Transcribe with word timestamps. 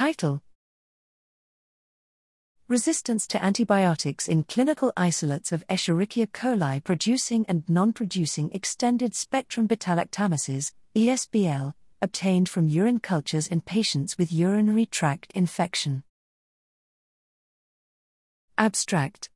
Title 0.00 0.40
Resistance 2.68 3.26
to 3.26 3.44
antibiotics 3.44 4.28
in 4.28 4.44
clinical 4.44 4.94
isolates 4.96 5.52
of 5.52 5.62
Escherichia 5.66 6.26
coli 6.26 6.82
producing 6.82 7.44
and 7.46 7.68
non 7.68 7.92
producing 7.92 8.50
extended 8.52 9.14
spectrum 9.14 9.66
beta 9.66 9.90
lactamases, 9.90 10.72
ESBL, 10.96 11.74
obtained 12.00 12.48
from 12.48 12.66
urine 12.66 12.98
cultures 12.98 13.46
in 13.46 13.60
patients 13.60 14.16
with 14.16 14.32
urinary 14.32 14.86
tract 14.86 15.32
infection. 15.34 16.02
Abstract 18.56 19.28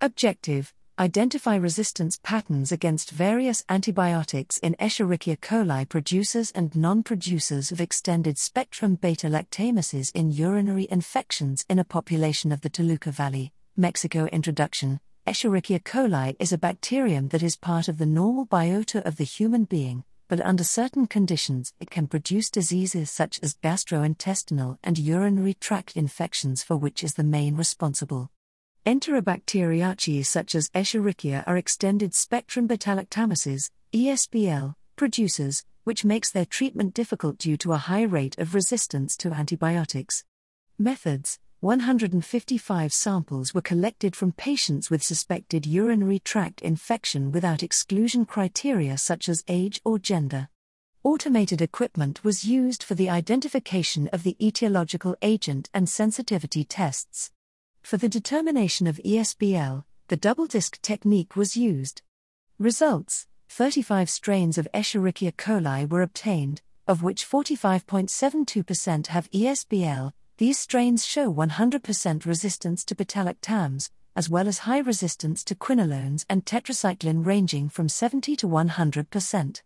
Objective 0.00 0.72
Identify 0.96 1.56
resistance 1.56 2.20
patterns 2.22 2.70
against 2.70 3.10
various 3.10 3.64
antibiotics 3.68 4.58
in 4.58 4.76
Escherichia 4.78 5.36
coli 5.36 5.88
producers 5.88 6.52
and 6.52 6.76
non 6.76 7.02
producers 7.02 7.72
of 7.72 7.80
extended 7.80 8.38
spectrum 8.38 8.94
beta 8.94 9.26
lactamases 9.26 10.12
in 10.14 10.30
urinary 10.30 10.86
infections 10.88 11.64
in 11.68 11.80
a 11.80 11.84
population 11.84 12.52
of 12.52 12.60
the 12.60 12.68
Toluca 12.68 13.10
Valley, 13.10 13.52
Mexico. 13.76 14.26
Introduction 14.26 15.00
Escherichia 15.26 15.82
coli 15.82 16.36
is 16.38 16.52
a 16.52 16.58
bacterium 16.58 17.26
that 17.30 17.42
is 17.42 17.56
part 17.56 17.88
of 17.88 17.98
the 17.98 18.06
normal 18.06 18.46
biota 18.46 19.04
of 19.04 19.16
the 19.16 19.24
human 19.24 19.64
being, 19.64 20.04
but 20.28 20.40
under 20.42 20.62
certain 20.62 21.08
conditions 21.08 21.72
it 21.80 21.90
can 21.90 22.06
produce 22.06 22.50
diseases 22.50 23.10
such 23.10 23.40
as 23.42 23.56
gastrointestinal 23.56 24.78
and 24.84 24.96
urinary 24.96 25.54
tract 25.54 25.96
infections, 25.96 26.62
for 26.62 26.76
which 26.76 27.02
is 27.02 27.14
the 27.14 27.24
main 27.24 27.56
responsible. 27.56 28.30
Enterobacteriaceae 28.86 30.26
such 30.26 30.54
as 30.54 30.68
Escherichia 30.74 31.42
are 31.46 31.56
extended 31.56 32.12
spectrum 32.12 32.66
beta-lactamases, 32.66 33.70
ESBL, 33.94 34.74
producers, 34.94 35.64
which 35.84 36.04
makes 36.04 36.30
their 36.30 36.44
treatment 36.44 36.92
difficult 36.92 37.38
due 37.38 37.56
to 37.56 37.72
a 37.72 37.78
high 37.78 38.02
rate 38.02 38.38
of 38.38 38.54
resistance 38.54 39.16
to 39.16 39.32
antibiotics. 39.32 40.24
Methods 40.78 41.38
155 41.60 42.92
samples 42.92 43.54
were 43.54 43.62
collected 43.62 44.14
from 44.14 44.32
patients 44.32 44.90
with 44.90 45.02
suspected 45.02 45.64
urinary 45.64 46.18
tract 46.18 46.60
infection 46.60 47.32
without 47.32 47.62
exclusion 47.62 48.26
criteria 48.26 48.98
such 48.98 49.30
as 49.30 49.42
age 49.48 49.80
or 49.82 49.98
gender. 49.98 50.50
Automated 51.02 51.62
equipment 51.62 52.22
was 52.22 52.44
used 52.44 52.82
for 52.82 52.94
the 52.94 53.08
identification 53.08 54.08
of 54.08 54.24
the 54.24 54.36
etiological 54.38 55.14
agent 55.22 55.70
and 55.72 55.88
sensitivity 55.88 56.64
tests. 56.64 57.30
For 57.84 57.98
the 57.98 58.08
determination 58.08 58.86
of 58.86 58.98
ESBL, 59.04 59.84
the 60.08 60.16
double 60.16 60.46
disc 60.46 60.80
technique 60.80 61.36
was 61.36 61.54
used. 61.54 62.00
Results 62.58 63.26
35 63.50 64.08
strains 64.08 64.56
of 64.56 64.66
Escherichia 64.72 65.32
coli 65.32 65.86
were 65.86 66.00
obtained, 66.00 66.62
of 66.88 67.02
which 67.02 67.28
45.72% 67.28 69.08
have 69.08 69.30
ESBL. 69.32 70.12
These 70.38 70.58
strains 70.58 71.04
show 71.04 71.30
100% 71.30 72.24
resistance 72.24 72.86
to 72.86 72.94
beta-lactams, 72.94 73.90
as 74.16 74.30
well 74.30 74.48
as 74.48 74.60
high 74.60 74.78
resistance 74.78 75.44
to 75.44 75.54
quinolones 75.54 76.24
and 76.30 76.46
tetracycline 76.46 77.26
ranging 77.26 77.68
from 77.68 77.90
70 77.90 78.34
to 78.36 78.48
100%. 78.48 79.62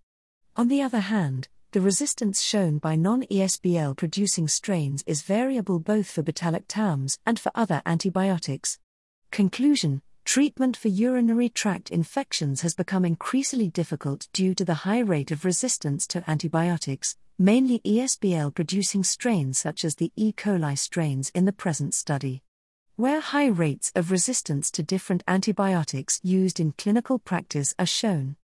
On 0.56 0.66
the 0.66 0.83
other 0.83 1.00
hand, 1.00 1.46
the 1.72 1.80
resistance 1.83 2.41
shown 2.41 2.78
by 2.78 2.97
non 2.97 3.24
ESBL 3.24 3.94
producing 3.94 4.48
strains 4.48 5.05
is 5.06 5.20
variable 5.20 5.78
both 5.78 6.11
for 6.11 6.22
beta-lactams 6.22 7.19
and 7.27 7.38
for 7.38 7.52
other 7.55 7.83
antibiotics. 7.84 8.78
Conclusion 9.30 10.00
Treatment 10.24 10.78
for 10.78 10.89
urinary 10.89 11.50
tract 11.50 11.91
infections 11.91 12.62
has 12.62 12.74
become 12.74 13.05
increasingly 13.05 13.69
difficult 13.69 14.28
due 14.33 14.55
to 14.55 14.64
the 14.64 14.83
high 14.86 15.00
rate 15.00 15.30
of 15.30 15.44
resistance 15.44 16.06
to 16.06 16.24
antibiotics, 16.30 17.16
mainly 17.39 17.80
ESBL 17.80 18.55
producing 18.55 19.05
strains 19.05 19.58
such 19.58 19.84
as 19.84 19.96
the 19.96 20.11
E. 20.16 20.33
coli 20.33 20.77
strains 20.77 21.30
in 21.34 21.44
the 21.44 21.52
present 21.52 21.92
study. 21.92 22.42
Where 22.96 23.20
high 23.20 23.48
rates 23.48 23.92
of 23.94 24.11
resistance 24.11 24.70
to 24.70 24.83
different 24.83 25.22
antibiotics 25.28 26.19
used 26.22 26.61
in 26.61 26.73
clinical 26.73 27.18
practice 27.18 27.74
are 27.79 27.86
shown. 27.86 28.36